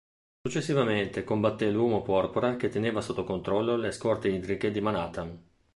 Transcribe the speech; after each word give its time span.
Successivamente, 0.41 1.23
combatte 1.23 1.69
l'Uomo 1.69 2.01
Porpora 2.01 2.55
che 2.55 2.69
teneva 2.69 3.01
sotto 3.01 3.23
controllo 3.23 3.75
le 3.75 3.91
scorte 3.91 4.29
idriche 4.29 4.71
di 4.71 4.81
Manhattan. 4.81 5.39